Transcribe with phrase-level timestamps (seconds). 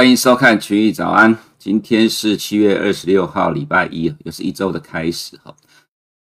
[0.00, 1.36] 欢迎收看群益早安。
[1.58, 5.54] 今天是七月二十六号，礼拜一，又是一周的开始哈。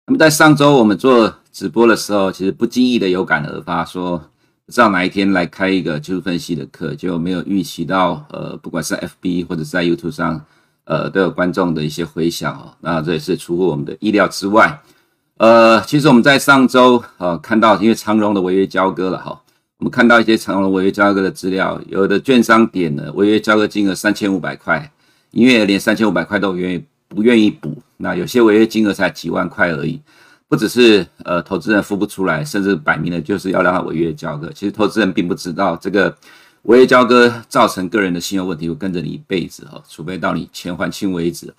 [0.06, 4.16] 那么在上周我们做直播的时候，其实不经意的有感而发，说
[4.64, 10.42] 不知道哪一天来开一个技术分析的课，就没有预期到，呃，不管是 FB 或者在 YouTube 上，
[10.84, 12.74] 呃，都有观众的一些回响哦。
[12.80, 14.80] 那这也是出乎我们的意料之外。
[15.36, 19.42] 呃，其实我们在上周呃看到，因为长荣的违约交割了哈。
[19.78, 24.90] 我们看到一些长荣违约交割的资料，有的券商点了违约交割金额三千五百块，
[25.32, 30.00] 因为连三千五百块都愿意不愿意补，那有些违约金额才几万块而已，
[30.48, 34.50] 不只是呃投资人付不出来，甚至摆明了就是要让他违约交割。
[34.54, 36.16] 其实投资人并不知道这个
[36.62, 41.52] 违约交割造成个人的信用问题会跟着你一辈子哈，除非到你钱还清为止。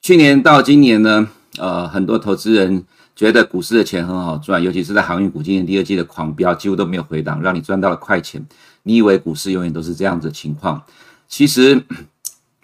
[0.00, 2.84] 去年到今年呢，呃，很多投资人。
[3.16, 8.44] 觉得股市的钱很好赚，尤其是在航运股，今年第二季的狂飙几乎都没有回档，让你赚到了快钱。
[8.82, 10.82] 你以为股市永远都是这样子情况？
[11.28, 11.80] 其实，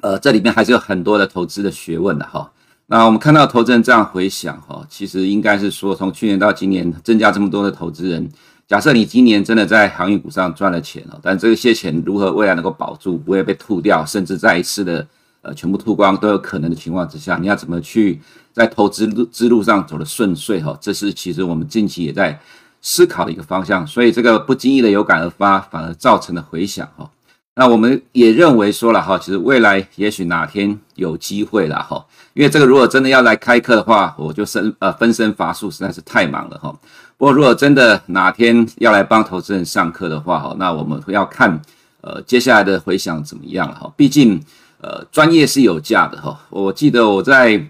[0.00, 2.50] 呃，这里面还是有很多的投资的学问的哈。
[2.86, 8.28] 那我们看到投资人这样回想哈，其实应该是说，从去年到今年增加这么多的投资人，
[8.66, 15.06] 假设你今年真的在航运股上赚了钱了，但这些钱如何未来能够保住，不会被吐掉，甚至再一次的。
[15.42, 18.20] 呃，全部吐光都有可能的情况之下，你要怎么去
[18.52, 20.76] 在投资路之路上走得顺遂哈？
[20.82, 22.38] 这是其实我们近期也在
[22.82, 23.86] 思考的一个方向。
[23.86, 27.10] 所以这个不经意的有感而发，反而造成了回响哈。
[27.54, 32.04] 那我们也认为说了哈，其实未来也许哪天有机会了哈。
[32.34, 36.70] 因为这个如果真的要来开课的话，我就身呃分身乏术，实在是太忙了哈。
[37.16, 41.58] 不过如果真的哪天要来帮投资人上课的话哈，那我们要看
[42.02, 43.90] 呃接下来的回响怎么样了哈。
[43.96, 44.38] 毕竟。
[44.80, 46.40] 呃，专业是有价的哈。
[46.50, 47.62] 我记得我在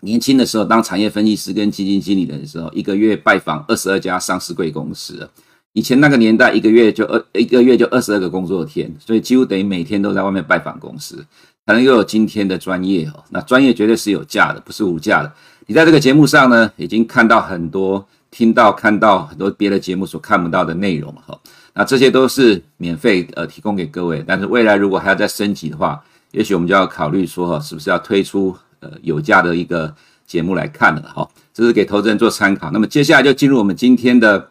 [0.00, 5.28] 年轻的时候当产业分析师跟基金经理的时候，一个月拜访二十二家上市贵公司。
[5.72, 11.24] 以前那个年代，一个月就二一个月就二十二个工作天，所以几乎等于每天都在外面拜访公司，
[11.64, 13.24] 才能拥有今天的专业哦。
[13.30, 15.32] 那专业绝对是有价的，不是无价的。
[15.66, 21.40] 你在这个节目上呢，已经看到很多、听到、看到很多别的节目所看不到的内容了哈。
[21.72, 26.02] 那这些都是免费呃提供给各位，但是未来如果还要再升级的话，
[26.32, 29.94] 也许我们就要考虑说哈，是不是要推出呃有价的一个
[30.26, 32.70] 节目来看了哈，这是给投资人做参考。
[32.70, 34.50] 那么接下来就进入我们今天的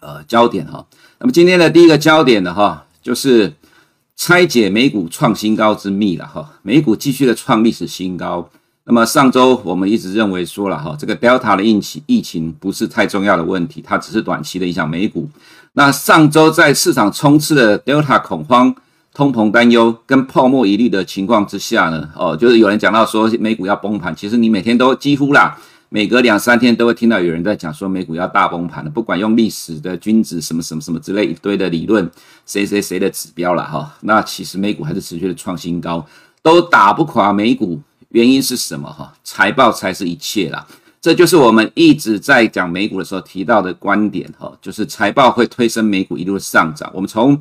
[0.00, 0.84] 呃焦点哈。
[1.20, 3.52] 那么今天的第一个焦点呢哈，就是
[4.16, 6.54] 拆解美股创新高之秘了哈。
[6.62, 8.50] 美股继续的创历史新高。
[8.84, 15.30] 那么上周我们一直认为说了哈，这个 Delta 的疫情疫情不是太重要的问题，它只是短期的影响美股。
[15.74, 18.74] 那上周在市场充斥的 Delta 恐慌。
[19.14, 25.54] 通膨担忧跟泡沫疑虑的情况之下呢，哦，就是有人讲到说美股要崩盘，其实你每天都几乎啦，
[25.90, 32.10] 每隔两三天都会听到有人在讲说美股要大崩盘了，不管用历史的均值什么什么什么之类一堆的理论，
[32.46, 36.06] 谁谁谁的指标了哈，那其实美股还是持续的创新高，
[36.42, 37.78] 都打不垮美股，
[38.08, 39.12] 原因是什么哈？
[39.22, 40.66] 财报才是一切啦，
[41.02, 47.38] 这就是我们一直在讲美股的时候提到的观点哈，就是财报会推升美股一路上涨，我们从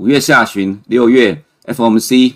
[0.00, 2.32] 五月下旬，六月 FOMC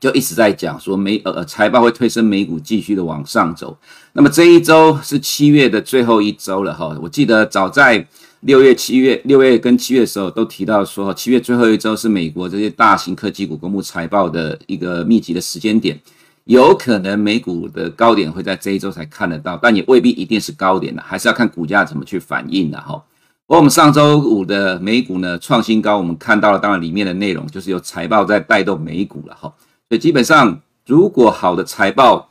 [0.00, 3.76] 就一直在讲说美呃财报会推升美股继续的往上走。
[4.14, 6.98] 那么这一周是七月的最后一周了哈。
[7.02, 8.06] 我记得早在
[8.40, 16.00] 六月、七月、六月跟七月的时候都提到说，七月最后一周是美国这些大型科技股公布财报的一个密集的时间点，
[16.44, 23.04] 有可能美股的高点会在这一周才看得到，但也未必一定是高点的，还是要看股价怎么去反应的哈。
[23.48, 29.52] 而我们上周五的美股呢创新高，我们看到了，当然里面的内容就是由财报在带动美股了哈。
[29.88, 32.28] 所以基本上，如果好的财报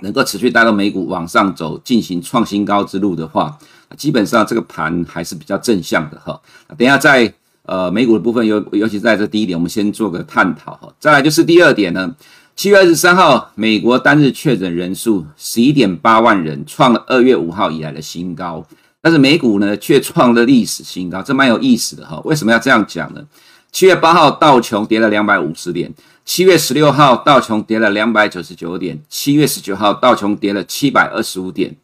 [0.00, 3.56] 能够持续带动美股往上走，进行创新高之路的话，
[3.96, 6.40] 基本上这个盘还是比较正向的哈。
[6.76, 7.32] 等一下在
[7.62, 10.92] 呃美股的部分，尤尤其在这第一点，我们先做个探讨哈。
[10.98, 12.12] 再来就是第二点呢，
[12.56, 18.66] 七月二十三号，美国单日确诊人数十一点八万人，创了二月五号以来的新高。
[19.02, 22.20] 但是美股呢，却创了历史新高，这蛮有意思的哈。
[22.24, 23.26] 为什么要这样讲呢？
[23.72, 25.92] 七月八号道琼跌了两百五十点，
[26.24, 31.74] 七月十六号道琼跌了两百九十九点，七月十九号道琼跌了七百二十五点，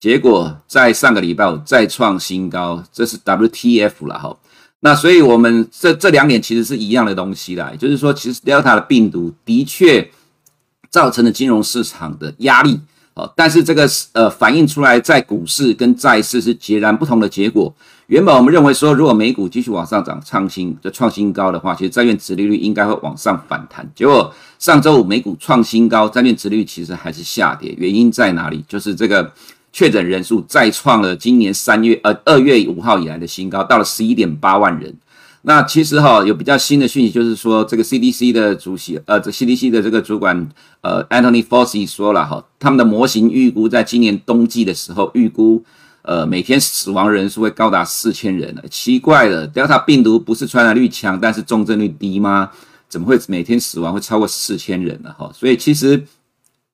[0.00, 4.36] 结果在上个礼拜五再创新高，这是 WTF 了哈。
[4.80, 10.10] 那所以我们这这两点其实是一样的东西啦，也就是说，其实 Delta 的病毒的确
[10.90, 12.80] 造成了金融市场的压力。
[13.16, 17.74] 哦，但是这个是呃反映出来在股市跟债市是截然不同的结果。
[18.08, 23.90] 原本我们认为说，如果美股继续往上涨，创新就创新高的话，其实债券殖利率应该会往上反弹。
[23.94, 27.74] 结果上周五美股创新高，债券殖利率其实还是下跌。
[27.78, 28.62] 原因在哪里？
[28.68, 29.32] 就是这个
[29.72, 34.94] 确诊人数再创了今年三月呃二月五号以来的新高，到了十一点八万人。
[35.48, 40.48] 那其实哈有比较新的讯息，就是说这个 CDC 的主席，呃，这 CDC 的这个主管，
[40.80, 45.62] 呃，Anthony Fauci 说了哈，他们的模型预估在今年冬季的时候，预估
[46.02, 48.60] 呃每天死亡人数会高达四千人。
[48.68, 52.50] 奇怪了，Delta 病毒不是传染率强，但是重症率低吗？
[52.88, 55.14] 怎么会每天死亡会超过四千人呢？
[55.16, 56.04] 哈，所以其实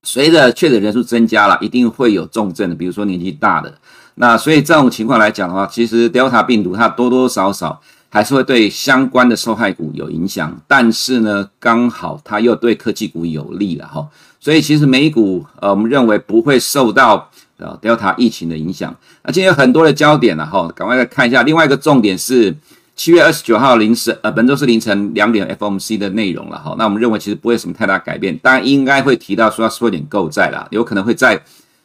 [0.02, 3.74] 随着确诊人数增加了，一定会有重症的，比如说年纪大的。
[4.14, 7.78] 那所以这种情况来讲的话，其实 Delta 病毒它多多少少。
[8.14, 14.06] 还是会对相关的受害股有影响，但是呢，刚好它又对科技股有利了哈，
[14.38, 18.94] 所以其实美股呃，我们认为不会受到呃 Delta 疫情的影响。
[19.22, 21.42] 那今天有很多的焦点了哈，赶快来看一下。
[21.42, 22.54] 另外一个重点是
[22.94, 26.74] 七月二十九号凌晨呃，本周是凌晨两点 FOMC 的内容了哈。
[26.76, 31.42] 那我们认为其实不会什么太大改变，当然应该会提到说要缩减购债啦，有可能会在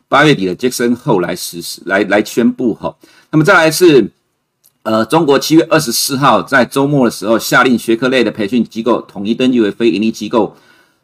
[0.10, 2.94] 八月底的 Jackson Hole 来实施来来宣布哈。
[3.32, 4.12] 那么再来是。
[4.88, 10.56] 呃，中国七月二十四号在周末的时候下令学科类的培训机构统一登记为非盈利机构，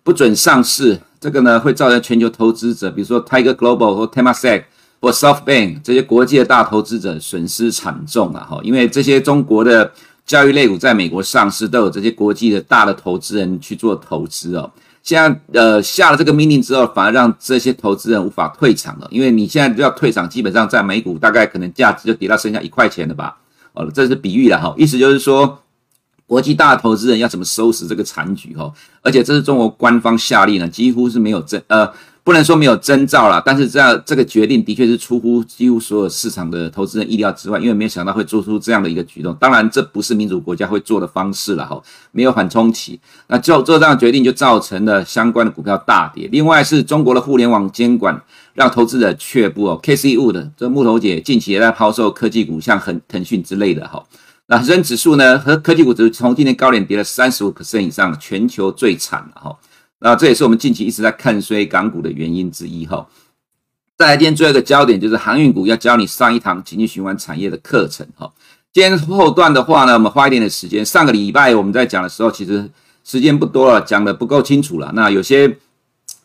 [0.04, 0.98] 不准上市。
[1.20, 4.64] 这个呢会造成全球投资者，比如说 Tiger Global 或 Temasek
[5.02, 8.48] 或 SoftBank 这些国际的大投资者损失惨重啊！
[8.50, 9.92] 哈，因为这些中国的
[10.26, 14.72] 教育类股在美国上市，都有这些国际的大的投资人去做投资哦。
[15.02, 23.36] 现在呃下了这个命令之后，反而让这些投资人无法退场了，因为你现在要退场，基本上在美股大概可能价值就跌到剩下一块钱了吧。
[23.74, 25.60] 哦，这是比喻了哈，意思就是说，
[26.28, 28.72] 国际大投资人要怎么收拾这个残局哈？
[29.02, 31.92] 而且这是中国官方下令呢，几乎是没有征呃，
[32.24, 39.36] 不能说没有征兆啦，但是这样这个决定的确是出乎几乎所有市场的投资人意料之外，因为没有想到会做出这样的一个举动。
[39.36, 41.82] 当然，这不是民主国家会做的方式了哈，
[42.12, 46.30] 没有缓冲期，那就做这样决定就造成了相关的股票大跌。
[46.32, 48.22] 另外是中国的互联网监管。
[48.54, 49.80] 让投资者却步哦。
[49.82, 54.04] K C Wood 这木头姐近期也在抛售科技股，像腾腾讯之类的哈。
[54.48, 59.58] 那恒生指数呢，和科技股指数从今年高点跌了三十五 percent 以上，全球最惨了哈。
[60.00, 63.08] 那这也是我们近期一直在看衰港股的原因之一哈。
[63.98, 68.32] 再来，今天最后一个焦点就是航运股要教你上一堂景气循环产业的课程哈。
[68.74, 70.86] 今天后段的话呢，我们花一点点时间。
[70.86, 72.70] 上个礼拜我们在讲的时候，其实
[73.04, 74.92] 时间不多了，讲的不够清楚了。
[74.94, 75.58] 那有些。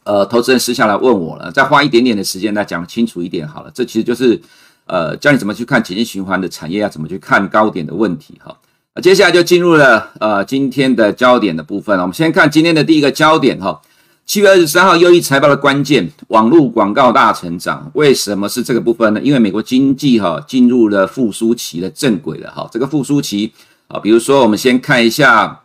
[0.09, 3.71] 呃，投资人私下来问我了，再花一点点的时间来讲清楚一点好了。
[3.75, 4.41] 这其实就是，
[4.87, 8.57] 呃，教你怎么去看景气循环的产业，要怎么去看高点的问题哈。
[8.95, 12.03] 那接下来就进入了呃今天的焦点的部分了。
[12.05, 13.83] 我们先看今天的第一个焦点哈，
[14.25, 17.91] 七月二十三号优异财报的关键，网络广告大成长。
[17.93, 19.21] 为什么是这个部分呢？
[19.23, 22.67] 因为美国经济哈进入了复苏期的正轨了哈。
[22.73, 23.53] 这个复苏期
[23.89, 25.61] 啊，比如说我们先看一下。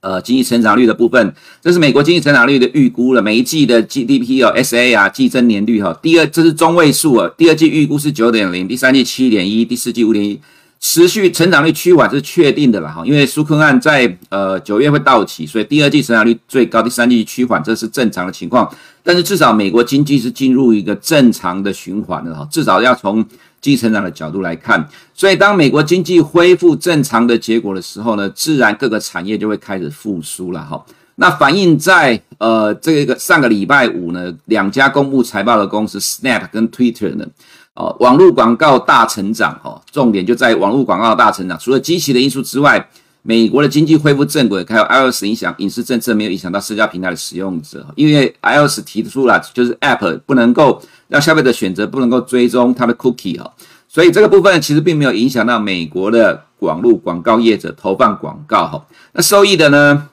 [0.00, 10.40] 呃，经济成长率的部分，这是美国经济成长率的预估了，每一季的 GDP 哦，SA 啊，季增年率哈，第二这是中位数啊，第二季预估是九点零，第三季七点一，第四季五点一，
[10.78, 18.72] 持续成长率趋缓是确定的了哈，因为纾困案在呃九月会到期，所以第二季成长率最高，第三季趋缓这是正常的情况，
[19.02, 23.26] 但是至少美国经济是进入一个正常的循环了哈，至少要从。
[23.60, 30.84] 经济成长的角度来看，所以当美国经济恢复正常的结果的时候呢，自然各个产业就会开始复苏了哈。
[31.16, 37.26] 那反映在呃这个上个礼拜五呢，两家公布财报的公司 Snap 跟 Twitter 呢，
[37.74, 41.58] 哦，网络广告大成长哈，重点就在网络广告大成长。
[41.58, 42.88] 除了积极的因素之外，
[43.22, 50.82] 美国的经济恢复正轨，还有 iOS 影响隐私政策没有影响到社交平台的使用者，因为 iOS 提出了就是 App 不能够。
[51.10, 53.50] 让消费者选择不能够追踪它的 cookie 哈，
[53.88, 58.86] 所以这个部分其实并没有影响到美国的网络广告业者投放广告哈。
[59.14, 60.06] 那受益的呢，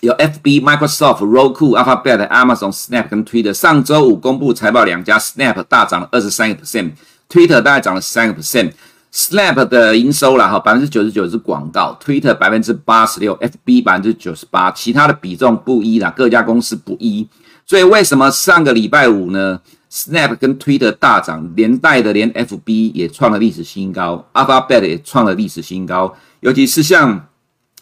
[0.00, 3.52] 有 FB、Microsoft、Roku、Alphabet、Amazon、Snap 跟 Twitter。
[3.52, 8.72] 上周五公布财报，两家 Snap 大涨了二十三个 percent，Twitter 大概涨了三个 percent。
[9.12, 17.26] Snap 的营收啦哈，百分之九十九是广告，Twitter 百分之八十六，FB 百分之九十八，其他的比重不一啦，各家公司不一。
[17.66, 26.14] 所以为什么上个礼拜五呢？Snap 跟 Twitter 大涨，连带的连 FB 也创了历史新高，Alphabet 也创了历史新高。
[26.38, 27.26] 尤其是像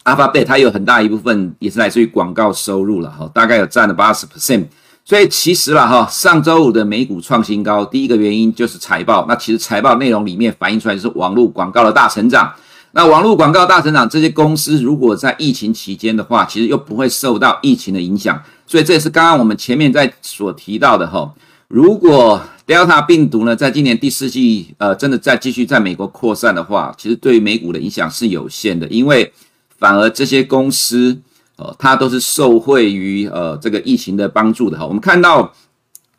[0.05, 4.65] Alphabet，它有很大一部分也是来自于广告收入了哈，大概有占了八十 percent。
[5.09, 9.25] 所以其实啦哈，上周五的美股创新高，第一个原因就是财报。
[9.27, 12.53] 那其实财报内容里面反映出来是网络广告的大成长。
[12.91, 18.39] 那网络广告大成长，这些公司如果在疫情期间的话，其实又不会受到疫情的影响。
[18.67, 21.33] 所以这也是刚刚我们前面在所提到的哈。
[21.69, 29.33] 如果 Delta 病毒呢，在今年第四季，呃，真的再继续在美国扩散的话，其实对于美股的影响是有限的，因为
[29.79, 31.19] 反而这些公司，
[31.59, 34.85] 呃，它都是受惠于呃这个疫情的帮助的哈。
[34.85, 35.51] 我们看到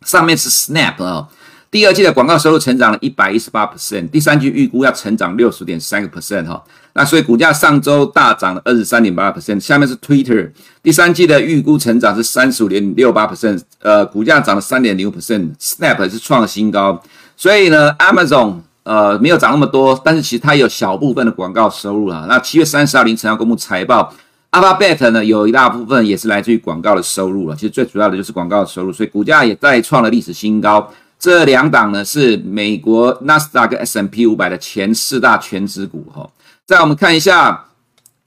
[0.05, 1.27] 上面是 Snap 啊，
[1.71, 6.63] 第二季的广告收入成长了一百一十八 percent，第三季预估要成长六十点三个 percent 哈。
[6.93, 9.59] 那所以股价上周大涨了二十三点八 percent。
[9.61, 10.51] 下面是 Twitter，
[10.83, 15.55] 第三季的预估成长是三十五点六八 percent，呃，股价涨了三点零 percent。
[15.59, 17.01] Snap 是创新高，
[17.37, 22.27] 所以呢，Amazon 呃没有涨那么多，但是其实它有小部分的广告收入啊。
[22.29, 24.13] 那七月三十号凌晨要公布财报
[24.53, 27.55] ，Alphabet 呢有一大部分也是来自于广告的收入了。
[27.55, 30.91] 其实最主要的就是广告的收入，所以股价也再创了历史新高。
[31.19, 36.29] 这两档呢是美国纳斯达克 S&P 五百的前四大全值股哈。
[36.67, 37.65] 再我们看一下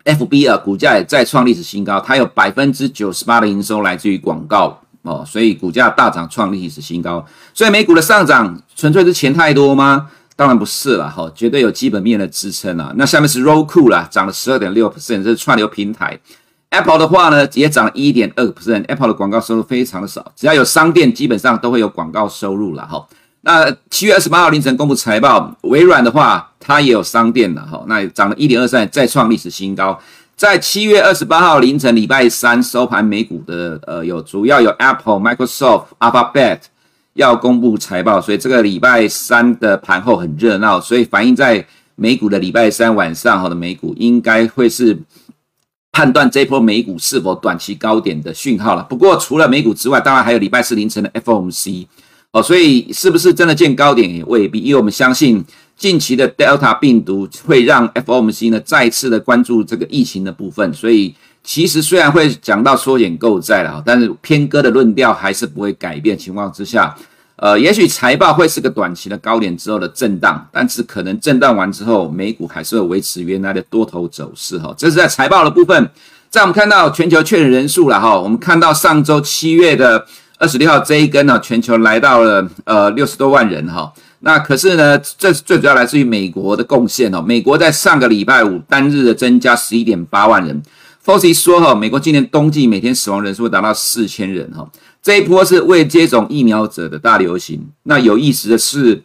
[0.06, 7.26] ，FB 啊，股价也再创历史新高，它有百分之九十八的营收来自于广告哦，所以股价大涨创历史新高。
[7.54, 10.10] 所以美股的上涨纯粹是钱太多吗？
[10.36, 12.92] 当然不是了哈，绝对有基本面的支撑啊。
[12.96, 16.20] 那下面是 Roku 啦，涨了十二点六 percent，这是串流平台。
[16.70, 18.84] Apple 的话呢，也涨了一点二个 percent。
[18.88, 23.06] Apple 的广告收入非常的少，只要有商店，基本上都会有广告收入了哈。
[23.42, 30.00] 那七月二十八号凌晨公布财报，微软的话，它也有商店了哈，那涨了一点二三，再创历史新高。
[30.36, 36.60] 在七月二十八号凌晨礼拜三收盘美股的呃，有主要有 Apple、Microsoft、Alphabet
[37.14, 41.66] 要公布财报，所以这个礼拜三的盘后很热闹，所以反映在
[41.96, 45.00] 美股的礼拜三晚上好的美股应该会是。
[45.96, 48.82] 判断这波美股是否短期高点的讯号了。
[48.90, 51.86] 不过除了美股之外，当然还有礼拜四凌晨的 FOMC
[52.32, 55.46] 哦，所以是不是真的见高点也未必，因为我们相信
[55.78, 60.74] 近期的 Delta 病毒会让 FOMC 呢再次的关注这个疫情的部分。
[60.74, 66.96] 所以其实虽然会讲到缩减购债了，但是偏鸽的论调还是不会改变情况之下。
[67.36, 74.74] 呃，也许财报会是个短期的高点之后的震荡，但是可能震荡完之后，美股还是会维持原来的多头走势哈。
[74.78, 75.90] 这是在财报的部分。
[76.30, 80.06] 在我们看到全球确诊人数了哈，我们看到上周七月的
[80.38, 83.92] 二十六号这一根呢，全球来到了呃六十多万人哈。
[84.20, 87.22] 那可是呢，这最主要来自于美国的贡献哦。
[87.22, 90.62] 美国在上个礼拜五单日的增加十一点八万人。
[91.06, 94.70] Fauci 说哈，美国今年冬季每天死亡人数会达到四千人哈。
[95.02, 97.62] 这一波是未接种疫苗者的大流行。
[97.84, 99.04] 那有意思的是，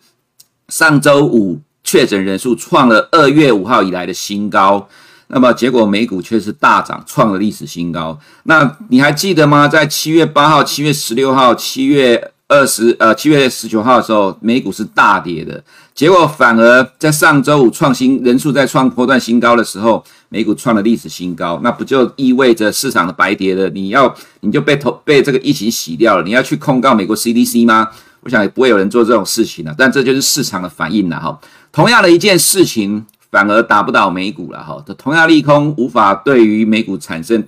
[0.69, 4.89] 上周五确诊人数创了二月五号以来的新高。
[5.27, 8.19] 那么结果美股却是大涨，创了历史新高。
[8.45, 9.67] 那你还记得吗？
[9.67, 15.63] 在七月八号、七月十六号、七月二十呃七月十九号的时候，美股是大跌的。
[15.95, 20.05] 结果反而在上周五创新人数在创波段新高的时候。
[20.31, 23.67] 美股创了历史新高，那不就意味着市场的白跌了？
[23.71, 26.23] 你要你就被投被这个疫情洗掉了？
[26.23, 27.89] 你要去控告美国 CDC 吗？
[28.21, 29.75] 我想也不会有人做这种事情了。
[29.79, 31.41] 但这就是市场的反应了哈。
[31.73, 34.85] 同样的一件事情，反而打不倒美股了哈。
[34.99, 37.43] 同样利空无法对于美股产生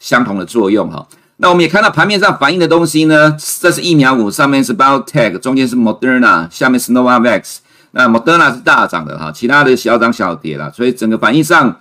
[0.00, 1.06] 相同的作用哈。
[1.38, 7.56] 那我们也看到盘面上反映的东西呢，这是疫苗股，上面是 BioTech，中间是 Moderna，下面是 Novavax。
[7.92, 11.80] 那 Moderna 是大涨的哈，其他的小涨小跌了，所以整个反应上。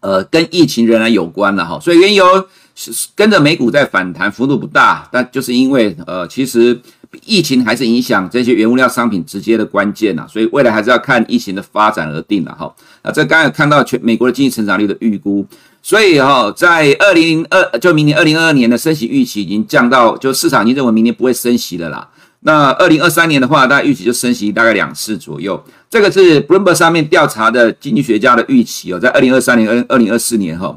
[0.00, 2.26] 呃，跟疫情仍然有关了哈，所以原油
[2.74, 6.78] 是跟着美股在反弹，幅度不大，但就是因为呃，其实
[7.24, 12.70] 疫情还是影响这些原物料商品直接的关键呐，所以未来还是要看疫情的发展而定了哈。
[13.02, 15.46] 那这刚才看到全美国的经济成长率的预估，
[15.86, 22.08] 所以哈，在二零二就明年二零二二年的升息预期已经降到，就市场已经认为明年不会升息了啦。
[22.40, 25.62] 那二零二三年的话，大概预期就升息大概两次左右。
[25.90, 30.74] 这个是 Bloomberg 上面调查的经济学家的预期哦，在二零二三年、二二零二四年哈，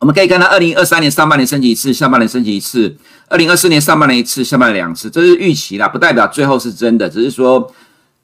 [0.00, 2.88] 我们可以看到二零二三年上半年升息一次，下半年升息一次；
[3.28, 5.10] 二零二四年上半年一次，下半年两次。
[5.10, 7.70] 这是预期啦，不代表最后是真的，只是说，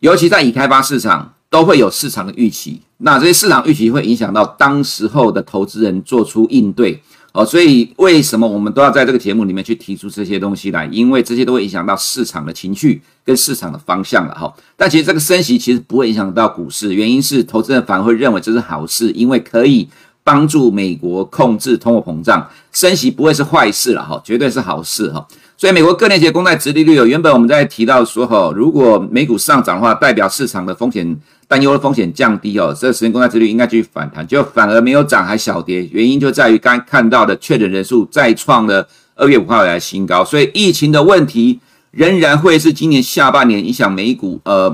[0.01, 2.81] 尤其在已开发市场都会有市场的预期。
[2.99, 7.01] 那这些市场预期会影响到当时候的投资人做出应对。
[7.33, 10.87] 哦，所以为什么我们都要在这个节目里面去提出这些东西来？
[10.87, 14.53] 因为这些都会影响到市场的情绪跟市场的方向了哈。
[14.77, 19.87] 但其实这个升息其实不会影响到股市，原因是投资人反而会认为这是好事，因为可以
[20.25, 25.25] 帮助美国控制通货膨胀，升息不会是坏事了哈，绝对是好事哈。
[25.59, 31.19] 所以美国各年期公债殖利率有原本我们在提到说哈，如果美股上涨的话，代表市场的风险。
[31.49, 41.59] 担忧的风险降低哦，这个十年公债殖利率应该继续反弹，就反而没有涨还小跌，原因就在于刚看到的确诊人数再创了二月五号以来新高，所以疫情的问题
[41.91, 44.69] 仍然会是今年下半年影响美股，呃，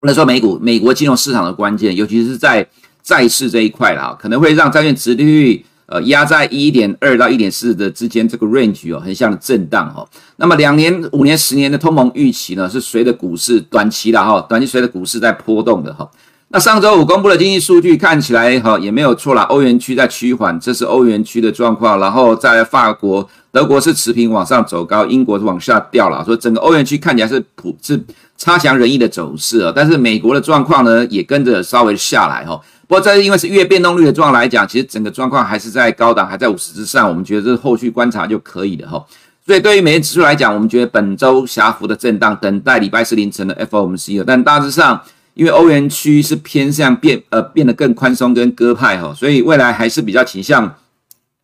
[0.00, 2.66] 不能说美股，美国金融市场的关键，尤其是在
[3.00, 5.64] 债市这一块啦，可能会让债券殖利率。
[5.86, 10.06] 呃，压在一点二到一点四的之间这个 range 哦，很像的震荡哦。
[10.36, 16.08] 那么两年、五年、十年的通膨预期呢，是随着股市短期的哈，短期随着股市在波动的哈。
[16.48, 21.98] 那上周五公布的经济数据看起来哈也没有错啦，欧元区在趋缓，这是欧元区的状况。
[21.98, 28.00] 然后在法国、德国是持平往上走高，英国是往下掉了，所以整个欧元区看起来是普是
[28.36, 29.72] 差强人意的走势啊。
[29.74, 32.60] 但是美国的状况呢也跟着稍微下来哈。
[32.86, 39.04] 不过这因为是月变动率的状况来讲，其实整个状况还是在高档，还在五十之上，我们觉得这是后续观察就可以了哈。
[39.44, 45.02] 所以对于美元指数来讲，我们觉得本周狭幅的震荡，等待礼拜四凌晨的 FOMC 但大致上。
[45.34, 50.74] 因为欧元区是偏向变呃变得更宽松跟鸽派哈，所以未来还是比较倾向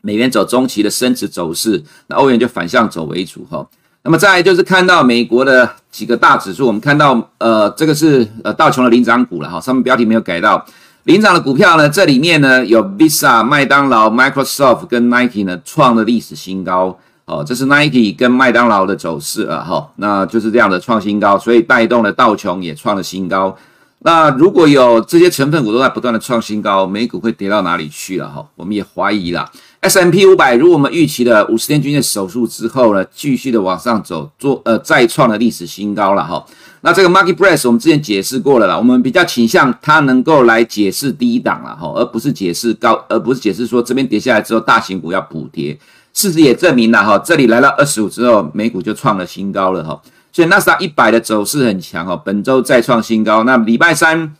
[0.00, 3.68] 美元走中期的升值走势，那欧元就反向走为主哈。
[4.02, 10.64] 那么再来就是看到美国的几个大指数，我们看到呃这个是呃道琼的领涨股了哈，上面标题没有改到
[11.04, 23.56] 领涨的股票呢，这里面呢有 Visa、麦当劳、Microsoft 跟 Nike 呢创了历史新高哦，这是 Nike 跟麦当劳的走势啊哈，那就是这样的创新高，所以带动了道琼也创了新高。
[24.04, 28.44] 那如果有这些成分股都在不断的创新高，美股会跌到哪里去了哈？
[28.54, 29.50] 我们也怀疑啦。
[29.82, 36.44] S M P 五百如果我们预期的五十天均线守住之后呢，继续的往上走，做呃再创了历史新高了哈。
[36.82, 45.76] 那这个 Market Price 我们之前解释过了啦，我们比较倾向它能够来解释低档了哈，而不是解释高，而不是解释说这边跌下来之后大型股要补跌。
[46.14, 50.00] 事实也证明了哈，这里来到二十五之后，美股就创了新高了哈。
[50.30, 53.42] 所以纳斯达克一百的走势很强哦，本周再创新高。
[53.42, 54.32] 那礼拜三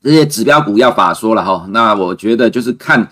[0.00, 3.10] 这些指标股要法说了哈，那我觉得就是看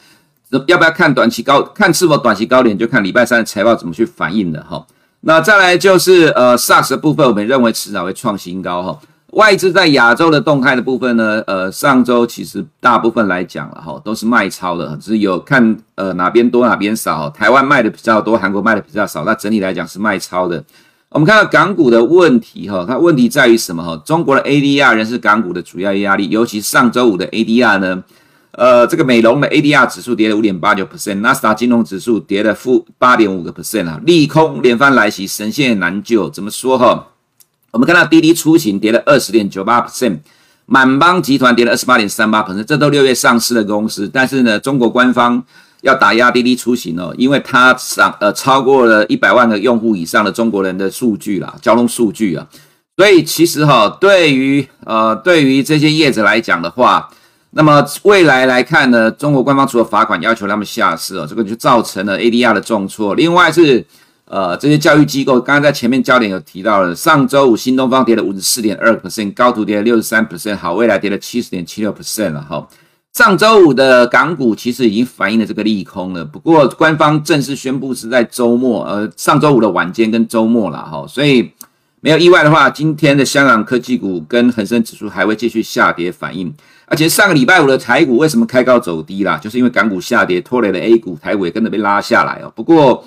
[0.50, 4.86] 要不要看短期高，看是否短期高点，就看礼拜三的财报怎么去反应的哈。
[5.20, 8.98] 那再来就是呃 SARS 的部分，我们认为迟早会创新高哈。
[9.32, 17.28] 外资在亚洲的动态的部分呢，呃上周其实大部分来讲了哈，都是卖超的，只是有看呃哪边多哪边少。
[17.30, 20.62] 台湾卖的比较多，韩国卖的比较少，那整体来讲是卖超的。
[21.10, 23.82] 我们看到港股的问题，哈，它问题在于什么？
[23.82, 28.02] 哈，中国的 ADR 仍是港股的主要压力，尤其上周五的 ADR 呢，
[28.56, 36.30] 呃，这个美龙的 ADR 指数跌了五点八九 percent，纳斯达金融指数跌了负八点五个 percent 啊，利空连番来袭，神仙难救。
[36.30, 36.78] 怎么说？
[36.78, 37.08] 哈，
[37.70, 40.18] 我们看到滴滴出行跌了二十点九八 percent，
[40.64, 45.44] 满帮集团跌了二十八点三八 percent，这都六月上市的公司，但是呢，中国官方。
[45.82, 52.44] 要打压滴滴出行哦，因为它上呃超过了一百万个用户以上的中国人的数据啦，交通数据啊，
[52.96, 57.08] 所以其实哈，对于呃对于这些业者来讲的话，
[57.56, 63.14] 那么未来来看呢，中国官方除了罚款要求他们下市哦，这个就造成了 ADR 的重挫。
[63.14, 63.82] 另外是
[64.26, 72.68] 呃这些教育机构，刚刚在前面焦点有提到了，上周五新东方跌了五十四点二 percent，高途跌了六十三 percent，好未来跌了七十点七六 percent 了哈。
[73.14, 81.50] 上周五的港股其实已经反映了这个利空了，不过官方正式宣布是在周末，呃，上周五的晚间跟周末了哈，所以
[82.02, 86.52] 没有意外的话，今天的香港科技股跟恒生指数还会继续下跌反应。
[86.86, 89.36] 而且上个礼拜五的台股为什么开高走低啦？
[89.36, 92.52] 就是因为港股下跌拖累了 A 股，台股也跟着被拉下来哦。
[92.54, 93.04] 不过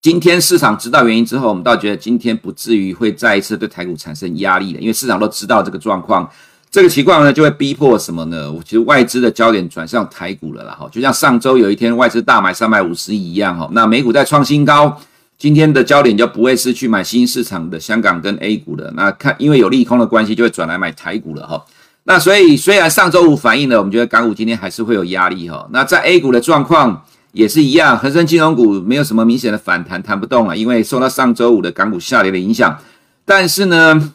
[0.00, 6.30] 今天市场知道原因之后，我们倒觉得今天不至于会再一次对台股产生压力了，因为市场都知道这个状况。
[6.70, 8.50] 这个情况呢，就会逼迫什么呢？
[8.50, 14.96] 我觉得外资的焦点转向台股了啦，哈，就像上周有一天外资大买三百五十亿一样，哈，那美股在创新高，
[15.36, 21.60] 今天的焦点就不会是去买新市场的香港跟 A 股了，那看因为有利空的关系，就会转来买台股了，哈，
[22.10, 32.76] 那所以虽然上周五反映了，我们觉得港股今天还是会有压力，哈，那在 A 股的状况也是一样，恒生金融股没有什么明显的反弹，弹不动了，因为受到上周五的港股下跌的影响，
[33.24, 34.12] 但是呢，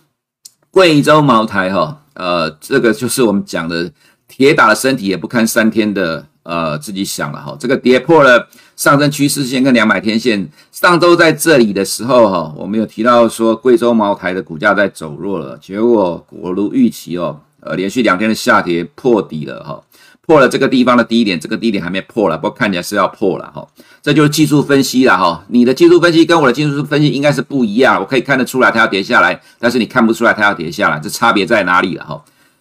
[0.69, 2.01] 贵州茅台，哈。
[2.15, 3.89] 呃，这个就是我们讲的
[4.27, 7.55] 铁打的身体也不堪三天的，呃，自己想了哈。
[7.57, 10.49] 这个跌破了上升趋势线跟两百天线。
[10.69, 19.81] 上周在这里的时候哈，我们有提到说贵州茅台的股价在走弱了，结果果如预期哦，呃，连续两天的下跌破底了哈。
[20.27, 23.67] 破了这个地方的低点，这个低点还没破了，不过看起来是要破了哈。
[24.01, 25.43] 这就是技术分析了哈。
[25.49, 32.19] 你的技术分析跟我的技术分析应该是不一样，我可以看得出来它要跌下来，但是你看不出来它要跌下来，这差别在哪里了哈？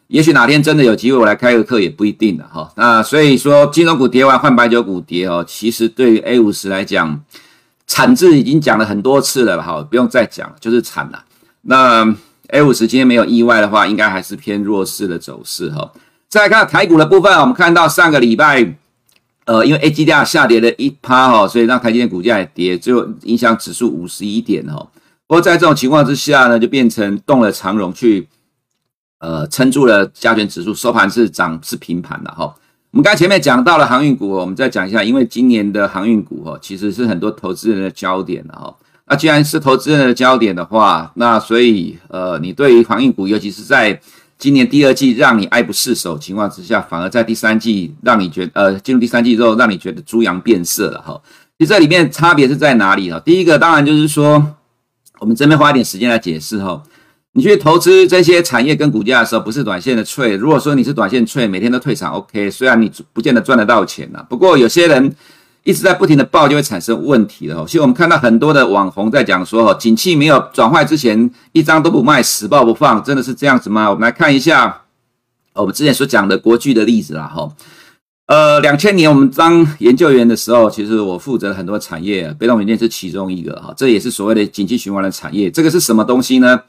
[0.08, 2.70] 也许哪天真的有机会我来开个课也不一定的哈。
[2.76, 7.18] 那所以说金融股跌完换白酒股跌哦，其实对于 A 五十来讲，
[7.86, 11.24] 惨字已经讲了很多次了哈，不用再讲了，就是惨了。
[11.62, 12.14] 那
[12.48, 15.92] A 五十今天没有意外的话，应该还是偏弱势的走势哈。
[16.28, 18.74] 再来看台股的部分，我们看到上个礼拜，
[19.46, 24.74] 呃，因为 ADR 下跌了一趴哈，所以让台积电股价也跌，最后影响指数五十一点哈。
[25.26, 28.28] 不过在这种情况之下呢，就变成动了长荣去，
[29.20, 32.54] 呃，撑住了加权指数，收盘是涨是平盘的哈。
[32.90, 38.74] 我们刚前面讲到了航运股，我们再讲一下，因为今年的航运股哈，其实是很多投资人的焦点的哈。
[39.06, 44.00] 那、既然是投资人的焦点的话，那所以呃，你对于航运股，尤其是在
[44.38, 51.20] 今年第二季让你爱不释手情况之下，反而在第三季让你觉呃进入第三季之后让你觉得猪羊变色了哈。
[51.58, 53.20] 其实这里面差别是在哪里啊？
[53.24, 54.54] 第一个当然就是说，
[55.20, 56.82] 我们这边花一点时间来解释哈。
[57.36, 60.36] 你去投资这些产业跟股价的时候，不是短线的 trade。
[60.36, 65.14] 如果说你是短线 trade，每天都退场，OK，虽然你不见得赚得到钱呐，不过有些人
[65.64, 67.66] 一直在不停的爆，就会产生问题了。
[67.66, 73.90] 所以我们看到很多的网红在讲说，哦，景气没有转坏之前，一张都不卖，死抱不放，真的是这样子吗？
[73.90, 74.83] 我们来看一下
[75.55, 77.50] 我们之前所讲的国巨的例子啦，哈，
[78.27, 85.50] 呃，两千年我们当研究员的时候，其实我负责很多产业，被动元件是其中一个，哈，这也是所谓的景气循环的产业。
[85.50, 86.61] 这个是什么东西呢？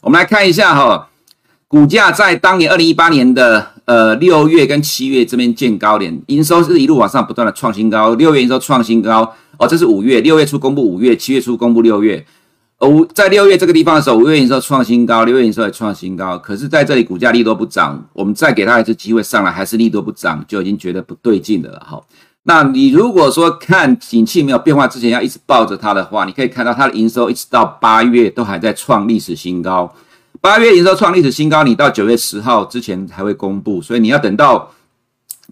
[0.00, 1.08] 我们来看一下哈，
[1.66, 8.14] 股价在当年二零一八年的呃六月跟七月这边见高点，营收是一路往上不断的创新高。
[8.14, 12.24] 六月营收创新高哦，这是五月，六月初公布五月，七月初公布六月。
[12.80, 16.36] 五在六月这个地方的时候，五月营收创新高，六月营收也创新高。
[16.36, 22.02] 可是在这里股价利多不涨，我们再给他一次机会上来，还是利多不涨，就已经觉得不对劲的了哈。
[22.42, 29.90] 那你如果说看景气没有变化之前要一直抱着它的话，你可以看到它的营收一直到八月都还在创历史新高。
[30.40, 34.70] 八月营收创历史新高，你到九月十号之前才会公布，所以你要等到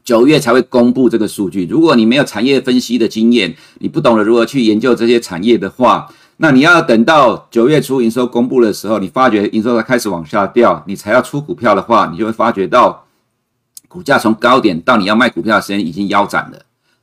[0.05, 1.66] 九月才会公布这个数据。
[1.66, 13.07] 如果你没有产业分析的经验，你不懂得如何去研究这些产业的话，那你要等到九月初营收公布的时候，你发觉营收才开始往下掉，你才要出股票的话，你就会发觉到
[13.88, 16.59] 股价从高点到你要卖股票的时间已经腰斩了。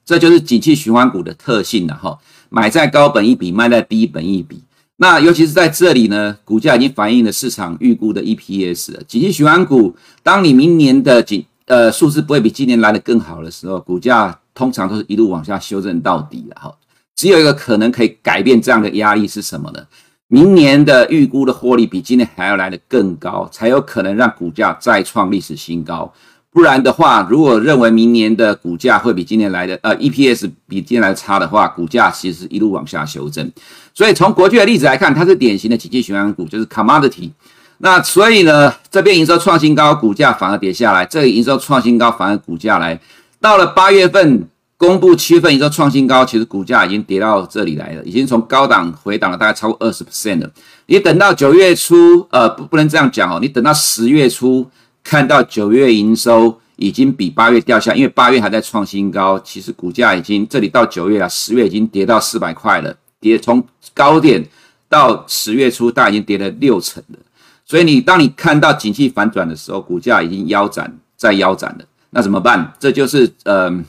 [0.06, 4.64] 这就是景气循环股的特性了哈，买在高本一笔，卖在低本一笔。
[5.02, 9.02] 那尤其是在这里呢，股价已经反映了市场预估的 EPS 了。
[9.08, 16.76] 景气循环股，当你明年的景呃数字不会比今年来得更好的时候，股价通常都是一路往下修正到底了哈。
[17.16, 19.80] 只有一个可能可以改变这样的压力是什么呢？
[20.28, 26.14] 明年的预估的获利比今年还要来得更高，才有可能让股价再创历史新高。
[26.52, 33.52] 不然的话，如果认为明年的股价会比今年来的呃 EPS 比今年来差的话，股价其实一路往下修正。
[33.94, 37.30] 所以从国巨的例子来看，它是典型的景气循环股，就是 commodity。
[37.78, 43.00] 那所以呢，这边营收创新高，股价反而跌下来；这里营收创新高，反而股价来。
[43.40, 50.50] 到了八月份公布七月份营收创新高，其实股价已经跌到这里来了，已经从高档回档了大概超过二十 percent 了。
[50.88, 54.68] 你等到九月初，呃，不不能这样讲哦，你等到十月初。
[55.04, 63.62] 看到九月营收已经比八月掉下，因为八月还在创新高，其实股价已经这里到九月啊，十月已经跌到四百块了，跌从
[63.94, 64.46] 高点
[64.88, 67.20] 到十月初大概已经跌了六成了。
[67.66, 72.74] 所以你当你看到景气反转的时候，股价已经腰斩再腰斩了，那怎么办？
[72.80, 73.84] 这就是嗯、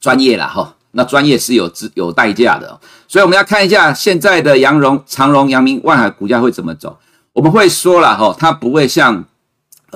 [0.00, 6.98] 专业了哈，那专业是有资有代价的，所以我们要看一下现在的阳荣、长荣、阳明、万海股价会怎么走。
[7.32, 9.24] 我们会说了哈，它不会像。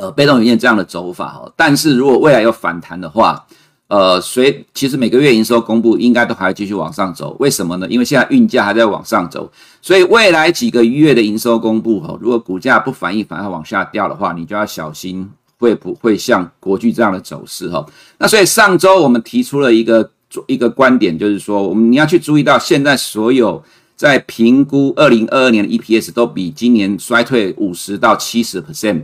[0.00, 3.44] 呃，被动元件这样的走法哈，但是如果未来有反弹的话，
[3.88, 7.86] 呃，随其实每个月营收公布应该都还会继续往上走，为什么呢？
[7.88, 17.84] 因为现在运价还在往上走，所以未来几个月的营收公布哈，如果股价不反应，反而往下掉的话，你就要小心会不会像国巨这样的走势哈。
[18.18, 20.10] 那所以上周我们提出了一个
[20.46, 23.62] 一个观点，就是说我们你要去注意到现在所有
[23.96, 29.02] 在评估二零二二年的 EPS 都比今年衰退五十到七十 percent。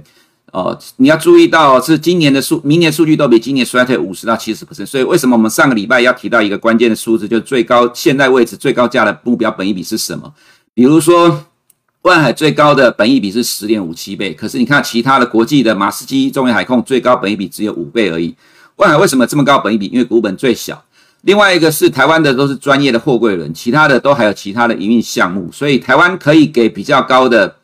[0.55, 10.33] 哦，你要注意到是今年的数，明年数据都比今年衰退五十到七十所以为什么我们上个礼拜要提到一个关键的数字，就是最高现在位置最高价的目标本益比是什么？
[10.73, 11.45] 比如说
[12.03, 18.33] 万海最高的本益比是十点五七倍，可是你看其他的国际的马士基、中远海控最高本益比只有五倍而已。
[18.77, 19.87] 万海为什么这么高本益比？
[19.87, 20.81] 因为股本最小。
[21.23, 27.57] 另外一个是台湾的都是专业的货柜轮，其他的都还有其他的营运项目，所以台湾可以给比较高的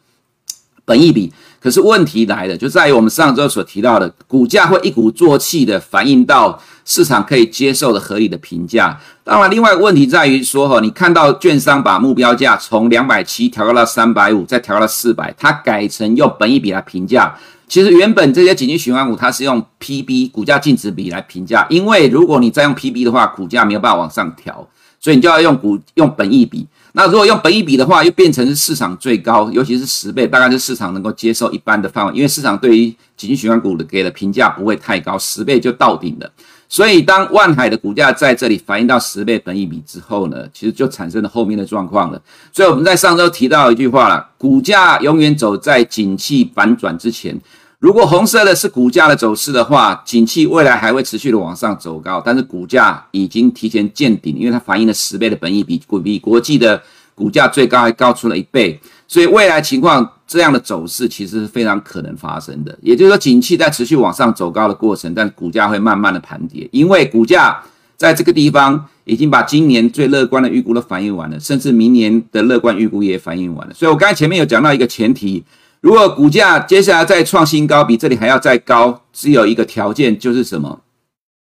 [0.84, 1.32] 本益比。
[1.60, 8.98] 可是问题来了，就在于我们上周所提到的，股价会一鼓作气的反映到市场可以接受的合理的评价。
[9.22, 17.36] 当然，另外一个问题在于说，哈，你看到券商把目标价从两百七调高到三百五，再调高到四百，它改成用本益比来评价。
[17.68, 24.66] 其实原本这些景气循环股它是用 PB 股价净值比来评价，因为如果你再用 PB 的话，股价没有办法往上调，
[24.98, 26.66] 所以你就要用股用本益比。
[26.92, 36.30] 那如果用本益比的话，又变成是市场最高，尤其是十倍，大概是市场能够接受一般的范围，因为市场对于景气循环股的给的评价不会太高，十倍就到顶了。
[36.68, 42.22] 所以当万海的股价在这里反映到十倍本益比之后呢，其实就产生了后面的状况了。
[42.52, 47.36] 所以我们在上周提到一句话了，股价永远走在景气反转之前。
[47.80, 56.80] 如果红色的是股价的走势的话，景气未来还会持续的往上走高，但是股价已经提前见顶，因为它反映了十倍的本益比，比国际的
[57.14, 62.78] 股价最高还高出了一倍，所以未来情况这样的走势其实是非常可能发生的。
[62.82, 67.62] 也就是说，景气在持续往上走高的过程，但股价会慢慢的盘跌，因为股价
[67.96, 73.72] 在这个地方已经把今年最乐观的预估都反映完了，甚至明年的乐观预估也反映完了。
[73.72, 75.42] 所以我刚才前面有讲到一个前提，
[75.80, 80.80] 如果股价接下来再创新高，比这里还要再高，只有一个条件就是什么？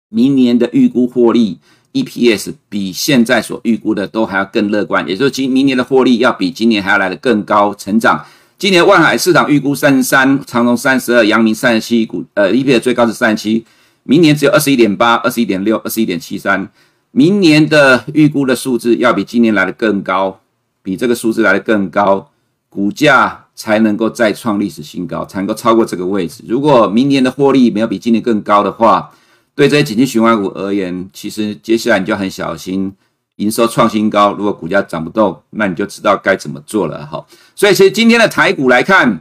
[0.09, 1.59] 明年的预估获利。
[1.93, 8.23] EPS 比现在所预估的都还要更乐观，也就是今明年的获利要比今年还要来得更高成长。
[8.59, 13.65] 今年万海市场预估三十三，长隆三十二，阳明三十七，股呃 EPS 最高是三十七，
[14.03, 16.69] 明年只有二十一点八，二十一点六，二十一点七三。
[17.12, 20.41] 明年的预估的数字要比今年来得更高，
[20.83, 22.31] 比这个数字来得更高，
[22.69, 26.45] 股价才能够再创历史新高，才能够超过这个位置。
[26.47, 29.11] 如果明年的获利没有比今年更高的话，
[29.55, 32.92] 对这些景气循环股而言，其实接下来你就很小心，
[33.37, 37.25] 营收创新高，如果股价涨不动，那你就知道该怎么做了哈。
[37.55, 39.21] 所以其实今天的台股来看，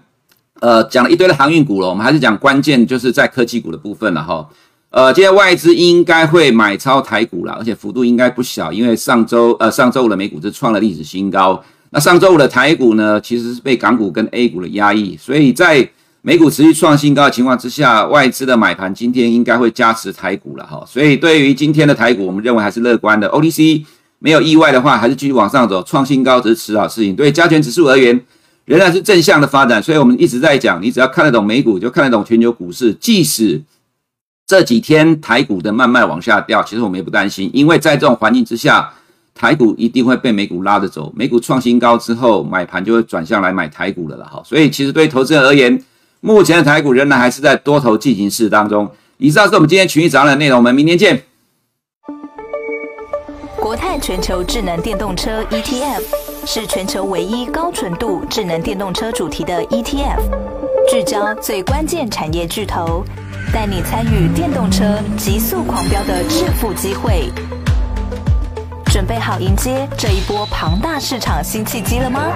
[0.60, 4.50] 呃，讲了一堆的航运股了，我们还是讲关键就是在科技股的部分了哈。
[4.90, 11.62] 呃，今天外资应该会买超台股了，而且幅度应该不小，因为上周呃上周五的美股是创了历史新高，
[11.96, 15.90] 那上周五的台股呢，其实是被港股跟 A 股的压抑，所以在
[16.24, 23.30] 美股持续创新高的情况之下，外资的买盘今天应该会加持台股了哈，所以对于今天的台股，我们认为还是乐观的。
[23.30, 23.86] OTC
[24.20, 27.16] 没有意外的话，还是继续往上走，创新高只是迟早事情。
[27.16, 28.20] 对加权指数而言，
[28.66, 29.82] 仍然是正向的发展。
[29.82, 32.94] 所以我们一直在讲，你只要看得懂美股，就看得懂全球股市。
[32.96, 33.62] 即使
[34.46, 38.92] 这几天台股的慢慢往下掉，其实我们也不担心，因为在这种环境之下，
[39.38, 41.12] 台股一定会被美股拉着走。
[41.14, 44.42] 美股创新高之后，买盘就会转向来买台股了了哈。
[44.46, 45.84] 所以其实对投资人而言，
[46.22, 48.90] 目前的台股仍然还是在多头进行式当中。
[49.18, 51.22] 以上是我们今天群益早上的内容，我们明天见。
[53.60, 56.02] 国泰全球智能电动车 ETF
[56.46, 60.22] 是全球唯一高纯度智能电动车主题的 ETF，
[60.90, 63.04] 聚焦最关键产业巨头，
[63.52, 67.32] 带你参与电动车急速狂飙的致富机会。
[68.96, 72.32] 准备好迎接这一波庞大市场新契机了吗？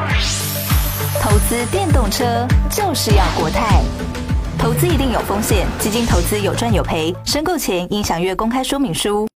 [1.22, 3.82] 投资电动车就是要国泰，
[4.58, 9.29] 投资一定有风险，基金投资有赚有赔，申购前应详阅公开说明书。